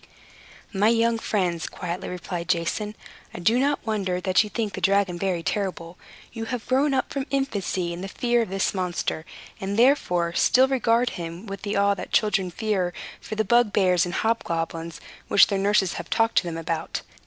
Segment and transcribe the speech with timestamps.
[0.73, 2.95] "My young friends," quietly replied Jason,
[3.35, 5.95] "I do not wonder that you think the dragon very terrible.
[6.33, 9.25] You have grown up from infancy in the fear of this monster,
[9.59, 14.15] and therefore still regard him with the awe that children feel for the bugbears and
[14.15, 17.03] hobgoblins which their nurses have talked to them about.